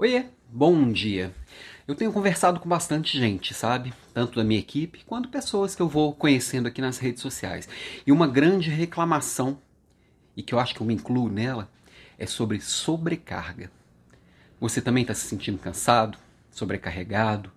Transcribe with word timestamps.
Oiê, 0.00 0.24
bom 0.50 0.90
dia. 0.90 1.30
Eu 1.86 1.94
tenho 1.94 2.10
conversado 2.10 2.58
com 2.58 2.66
bastante 2.66 3.18
gente, 3.18 3.52
sabe? 3.52 3.92
Tanto 4.14 4.36
da 4.36 4.42
minha 4.42 4.58
equipe 4.58 5.04
quanto 5.04 5.28
pessoas 5.28 5.74
que 5.74 5.82
eu 5.82 5.88
vou 5.90 6.14
conhecendo 6.14 6.66
aqui 6.66 6.80
nas 6.80 6.96
redes 6.96 7.20
sociais. 7.20 7.68
E 8.06 8.10
uma 8.10 8.26
grande 8.26 8.70
reclamação, 8.70 9.58
e 10.34 10.42
que 10.42 10.54
eu 10.54 10.58
acho 10.58 10.74
que 10.74 10.80
eu 10.80 10.86
me 10.86 10.94
incluo 10.94 11.28
nela, 11.28 11.70
é 12.18 12.24
sobre 12.26 12.62
sobrecarga. 12.62 13.70
Você 14.58 14.80
também 14.80 15.02
está 15.02 15.12
se 15.12 15.26
sentindo 15.26 15.58
cansado, 15.58 16.16
sobrecarregado 16.50 17.52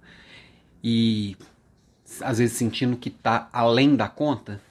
e 0.83 1.37
às 2.19 2.39
vezes 2.39 2.57
sentindo 2.57 2.97
que 2.97 3.07
está 3.07 3.47
além 3.53 3.95
da 3.95 4.09
conta? 4.09 4.61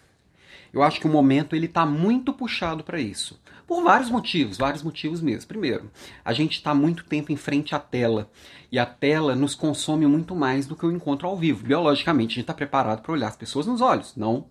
Eu 0.72 0.82
acho 0.82 1.00
que 1.00 1.06
o 1.06 1.10
momento 1.10 1.54
ele 1.54 1.66
está 1.66 1.84
muito 1.84 2.32
puxado 2.32 2.82
para 2.82 2.98
isso. 2.98 3.40
Por 3.66 3.82
vários 3.82 4.10
motivos, 4.10 4.56
vários 4.56 4.82
motivos 4.82 5.20
mesmo. 5.20 5.46
Primeiro, 5.46 5.90
a 6.24 6.32
gente 6.32 6.52
está 6.52 6.74
muito 6.74 7.04
tempo 7.04 7.30
em 7.30 7.36
frente 7.36 7.74
à 7.74 7.78
tela 7.78 8.30
e 8.70 8.78
a 8.78 8.86
tela 8.86 9.36
nos 9.36 9.54
consome 9.54 10.06
muito 10.06 10.34
mais 10.34 10.66
do 10.66 10.74
que 10.74 10.86
o 10.86 10.92
encontro 10.92 11.28
ao 11.28 11.36
vivo. 11.36 11.64
Biologicamente, 11.64 12.32
a 12.32 12.34
gente 12.34 12.40
está 12.42 12.54
preparado 12.54 13.02
para 13.02 13.12
olhar 13.12 13.28
as 13.28 13.36
pessoas 13.36 13.66
nos 13.66 13.80
olhos, 13.80 14.16
não 14.16 14.46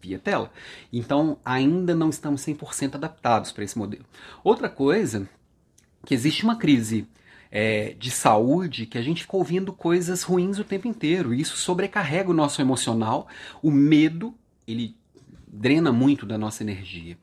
via 0.00 0.18
tela. 0.18 0.50
Então, 0.92 1.38
ainda 1.44 1.94
não 1.94 2.08
estamos 2.08 2.42
100% 2.42 2.94
adaptados 2.94 3.52
para 3.52 3.64
esse 3.64 3.76
modelo. 3.76 4.04
Outra 4.44 4.68
coisa, 4.68 5.28
que 6.04 6.14
existe 6.14 6.44
uma 6.44 6.56
crise 6.56 7.08
é, 7.50 7.94
de 7.98 8.10
saúde 8.10 8.86
que 8.86 8.98
a 8.98 9.02
gente 9.02 9.22
fica 9.22 9.36
ouvindo 9.36 9.72
coisas 9.72 10.22
ruins 10.22 10.58
o 10.58 10.64
tempo 10.64 10.86
inteiro. 10.86 11.34
E 11.34 11.40
isso 11.40 11.56
sobrecarrega 11.56 12.30
o 12.30 12.34
nosso 12.34 12.60
emocional. 12.60 13.26
O 13.62 13.70
medo, 13.70 14.34
ele 14.66 14.96
drena 15.56 15.90
muito 15.90 16.26
da 16.26 16.36
nossa 16.36 16.62
energia. 16.62 17.16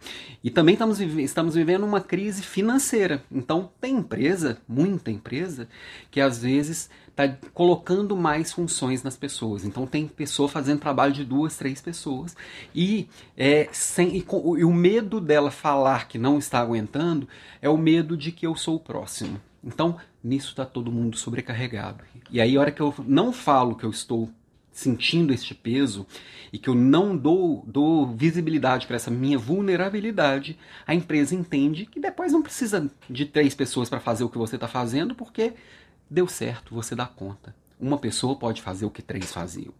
E 0.44 0.50
também 0.50 0.74
estamos, 0.74 1.00
estamos 1.00 1.56
vivendo 1.56 1.86
uma 1.86 2.02
crise 2.02 2.42
financeira. 2.42 3.24
Então, 3.32 3.72
tem 3.80 3.96
empresa, 3.96 4.58
muita 4.68 5.12
empresa, 5.12 5.68
que 6.10 6.20
às 6.20 6.42
vezes 6.42 6.90
está 7.08 7.30
colocando 7.54 8.18
mais 8.18 8.52
funções 8.52 9.04
nas 9.04 9.16
pessoas. 9.16 9.64
Então, 9.64 9.86
tem 9.86 10.08
pessoa 10.08 10.50
fazendo 10.50 10.80
trabalho 10.80 11.14
de 11.14 11.24
duas, 11.24 11.56
três 11.56 11.80
pessoas. 11.80 12.36
E, 12.74 13.08
é, 13.38 13.70
sem, 13.72 14.18
e, 14.18 14.26
e 14.26 14.66
o 14.66 14.74
medo 14.74 15.22
dela 15.22 15.52
falar 15.52 16.08
que 16.08 16.18
não 16.18 16.40
está 16.40 16.60
aguentando 16.60 17.28
é 17.62 17.70
o 17.70 17.78
medo 17.78 18.18
de 18.18 18.32
que 18.32 18.48
eu 18.48 18.56
sou 18.56 18.76
o 18.76 18.80
próximo. 18.80 19.40
Então, 19.64 19.98
nisso 20.24 20.50
está 20.50 20.66
todo 20.66 20.92
mundo 20.92 21.18
sobrecarregado. 21.18 22.04
E 22.32 22.42
aí, 22.42 22.58
a 22.58 22.60
hora 22.60 22.72
que 22.72 22.82
eu 22.82 22.94
não 23.06 23.32
falo 23.32 23.76
que 23.76 23.86
eu 23.86 23.92
estou 23.92 24.30
sentindo 24.74 25.32
este 25.32 25.54
peso 25.54 26.06
e 26.52 26.58
que 26.58 26.68
eu 26.68 26.76
não 26.76 27.16
dou, 27.16 27.64
dou 27.66 28.08
visibilidade 28.08 28.88
para 28.88 28.96
essa 28.96 29.12
minha 29.12 29.38
vulnerabilidade, 29.38 30.58
a 30.86 30.94
empresa 30.94 31.36
entende 31.36 31.86
que 31.86 32.00
depois 32.00 32.34
não 32.34 32.42
precisa 32.42 32.92
de 33.10 33.26
três 33.26 33.56
pessoas 33.56 33.88
para 33.88 34.00
fazer 34.00 34.24
o 34.24 34.30
que 34.30 34.38
você 34.38 34.56
está 34.56 34.68
fazendo, 34.68 35.16
porque 35.16 35.54
deu 36.10 36.28
certo, 36.28 36.74
você 36.74 36.96
dá 36.96 37.06
conta. 37.06 37.56
Uma 37.80 37.98
pessoa 37.98 38.36
pode 38.36 38.62
fazer 38.62 38.86
o 38.86 38.92
que 38.92 39.02
três 39.02 39.32
faziam. 39.32 39.74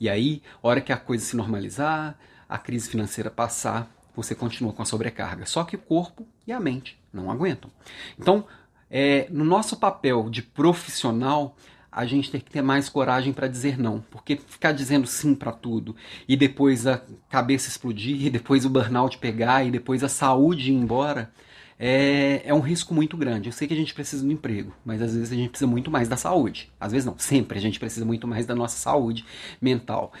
E 0.00 0.08
aí, 0.08 0.42
hora 0.62 0.80
que 0.80 0.92
a 0.92 0.96
coisa 0.96 1.24
se 1.24 1.36
normalizar, 1.36 2.18
a 2.48 2.58
crise 2.58 2.88
financeira 2.88 3.30
passar, 3.30 3.90
você 4.14 4.34
continua 4.34 4.72
com 4.72 4.82
a 4.82 4.86
sobrecarga. 4.86 5.46
Só 5.46 5.64
que 5.64 5.76
o 5.76 5.78
corpo 5.78 6.26
e 6.46 6.52
a 6.52 6.60
mente 6.60 6.98
não 7.12 7.30
aguentam. 7.30 7.70
Então, 8.18 8.44
é, 8.90 9.26
no 9.30 9.44
nosso 9.44 9.76
papel 9.78 10.28
de 10.28 10.42
profissional, 10.42 11.56
a 11.92 12.06
gente 12.06 12.30
tem 12.30 12.40
que 12.40 12.50
ter 12.50 12.62
mais 12.62 12.88
coragem 12.88 13.34
para 13.34 13.46
dizer 13.46 13.78
não, 13.78 14.00
porque 14.10 14.36
ficar 14.36 14.72
dizendo 14.72 15.06
sim 15.06 15.34
para 15.34 15.52
tudo 15.52 15.94
e 16.26 16.34
depois 16.36 16.86
a 16.86 17.02
cabeça 17.28 17.68
explodir, 17.68 18.16
e 18.24 18.30
depois 18.30 18.64
o 18.64 18.70
burnout 18.70 19.18
pegar 19.18 19.62
e 19.64 19.70
depois 19.70 20.02
a 20.02 20.08
saúde 20.08 20.72
ir 20.72 20.74
embora 20.74 21.30
é, 21.78 22.42
é 22.44 22.54
um 22.54 22.60
risco 22.60 22.94
muito 22.94 23.16
grande. 23.16 23.48
Eu 23.48 23.52
sei 23.52 23.68
que 23.68 23.74
a 23.74 23.76
gente 23.76 23.92
precisa 23.92 24.24
do 24.24 24.32
emprego, 24.32 24.72
mas 24.84 25.02
às 25.02 25.14
vezes 25.14 25.32
a 25.32 25.34
gente 25.34 25.50
precisa 25.50 25.70
muito 25.70 25.90
mais 25.90 26.08
da 26.08 26.16
saúde. 26.16 26.72
Às 26.80 26.92
vezes 26.92 27.04
não, 27.04 27.18
sempre 27.18 27.58
a 27.58 27.60
gente 27.60 27.78
precisa 27.78 28.06
muito 28.06 28.26
mais 28.26 28.46
da 28.46 28.54
nossa 28.54 28.76
saúde 28.78 29.24
mental. 29.60 30.12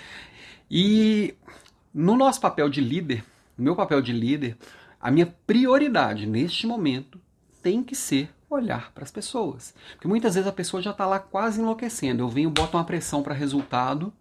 E 0.70 1.34
no 1.94 2.16
nosso 2.16 2.40
papel 2.40 2.68
de 2.68 2.80
líder, 2.80 3.24
no 3.56 3.64
meu 3.64 3.76
papel 3.76 4.02
de 4.02 4.12
líder, 4.12 4.56
a 5.00 5.10
minha 5.10 5.26
prioridade 5.46 6.26
neste 6.26 6.66
momento 6.66 7.20
tem 7.62 7.82
que 7.82 7.94
ser 7.94 8.28
olhar 8.52 8.92
para 8.92 9.04
as 9.04 9.10
pessoas. 9.10 9.74
Porque 9.92 10.08
muitas 10.08 10.34
vezes 10.34 10.48
a 10.48 10.52
pessoa 10.52 10.82
já 10.82 10.90
está 10.90 11.06
lá 11.06 11.18
quase 11.18 11.60
enlouquecendo. 11.60 12.22
Eu 12.22 12.28
venho, 12.28 12.50
boto 12.50 12.76
uma 12.76 12.84
pressão 12.84 13.22
para 13.22 13.34
resultado, 13.34 14.12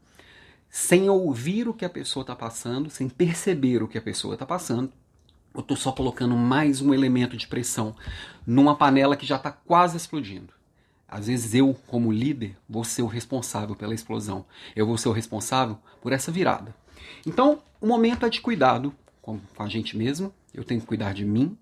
sem 0.69 1.09
ouvir 1.09 1.67
o 1.67 1.73
que 1.73 1.85
a 1.85 1.89
pessoa 1.89 2.23
está 2.23 2.35
passando, 2.35 2.89
sem 2.89 3.09
perceber 3.09 3.83
o 3.83 3.87
que 3.87 3.97
a 3.97 4.01
pessoa 4.01 4.35
está 4.35 4.45
passando. 4.45 4.91
Eu 5.53 5.61
estou 5.61 5.75
só 5.75 5.91
colocando 5.91 6.35
mais 6.35 6.81
um 6.81 6.93
elemento 6.93 7.35
de 7.35 7.45
pressão 7.45 7.93
numa 8.47 8.75
panela 8.75 9.17
que 9.17 9.25
já 9.25 9.35
está 9.35 9.51
quase 9.51 9.97
explodindo. 9.97 10.53
Às 11.07 11.27
vezes 11.27 11.53
eu, 11.53 11.75
como 11.87 12.09
líder, 12.09 12.55
vou 12.69 12.85
ser 12.85 13.01
o 13.01 13.07
responsável 13.07 13.75
pela 13.75 13.93
explosão. 13.93 14.45
Eu 14.73 14.87
vou 14.87 14.97
ser 14.97 15.09
o 15.09 15.11
responsável 15.11 15.77
por 16.01 16.13
essa 16.13 16.31
virada. 16.31 16.73
Então, 17.27 17.61
o 17.81 17.85
momento 17.85 18.25
é 18.25 18.29
de 18.29 18.39
cuidado 18.39 18.95
com 19.21 19.37
a 19.59 19.67
gente 19.67 19.97
mesmo. 19.97 20.33
Eu 20.53 20.63
tenho 20.63 20.79
que 20.79 20.87
cuidar 20.87 21.13
de 21.13 21.25
mim, 21.25 21.57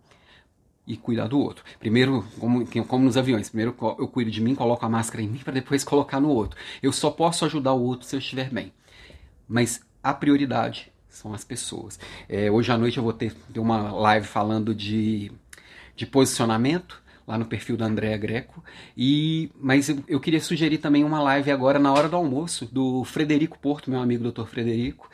e 0.90 0.98
cuidar 0.98 1.28
do 1.28 1.40
outro. 1.40 1.64
Primeiro, 1.80 2.26
como, 2.40 2.66
como 2.86 3.06
nos 3.06 3.16
aviões, 3.16 3.48
primeiro 3.48 3.76
eu 4.00 4.08
cuido 4.08 4.32
de 4.32 4.42
mim, 4.42 4.56
coloco 4.56 4.84
a 4.84 4.90
máscara 4.90 5.24
em 5.24 5.28
mim 5.28 5.38
para 5.38 5.54
depois 5.54 5.84
colocar 5.86 6.20
no 6.20 6.30
outro. 6.30 6.60
Eu 6.82 6.92
só 6.92 7.12
posso 7.12 7.46
ajudar 7.46 7.74
o 7.74 7.84
outro 7.84 8.08
se 8.08 8.16
eu 8.16 8.20
estiver 8.20 8.50
bem. 8.50 8.74
Mas 9.48 9.82
a 10.02 10.12
prioridade 10.14 10.92
são 11.08 11.32
as 11.32 11.44
pessoas. 11.44 12.00
É, 12.28 12.50
hoje 12.50 12.72
à 12.72 12.78
noite 12.78 12.98
eu 12.98 13.04
vou 13.04 13.14
ter, 13.14 13.34
ter 13.54 13.60
uma 13.60 13.92
live 13.92 14.26
falando 14.26 14.74
de, 14.74 15.32
de 15.96 16.08
posicionamento 16.08 17.00
lá 17.28 17.38
no 17.38 17.46
perfil 17.46 17.78
da 17.78 17.86
Andréa 17.86 18.18
Greco. 18.18 18.64
E, 18.98 19.52
mas 19.62 19.90
eu, 19.90 20.04
eu, 20.08 20.20
queria 20.20 20.42
sugerir 20.42 20.80
também 20.80 21.04
uma 21.04 21.22
live 21.22 21.52
agora 21.52 21.78
na 21.78 21.94
hora 21.94 22.10
do 22.10 22.16
almoço 22.16 22.66
do 22.66 23.04
Frederico 23.04 23.60
Porto, 23.60 23.92
meu 23.92 24.00
amigo 24.00 24.24
doutor 24.24 24.48
Frederico, 24.48 25.08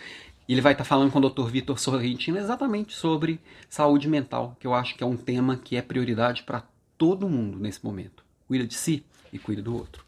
e 0.48 0.54
ele 0.54 0.62
vai 0.62 0.74
estar 0.74 0.84
tá 0.84 0.88
falando 0.88 1.12
com 1.12 1.20
o 1.20 1.30
Dr. 1.30 1.48
Vitor 1.48 1.80
Sorrentino 1.80 2.38
exatamente 2.38 2.94
sobre 2.94 3.40
saúde 3.70 4.08
mental, 4.08 4.56
que 4.60 4.68
eu 4.68 4.74
acho 4.74 4.96
que 4.96 5.04
é 5.04 5.08
um 5.08 5.18
tema 5.18 5.58
que 5.58 5.76
é 5.76 5.82
prioridade 5.82 6.44
para 6.44 6.64
todo 6.98 7.30
mundo 7.30 7.60
nesse 7.60 7.84
momento. 7.84 8.24
Cuida 8.48 8.66
de 8.66 8.76
si 8.76 9.04
e 9.34 9.40
cuida 9.40 9.62
do 9.62 9.76
outro. 9.76 10.06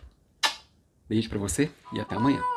Beijo 1.10 1.30
para 1.30 1.40
você 1.40 1.72
e 1.94 2.00
até 2.00 2.16
amanhã. 2.16 2.57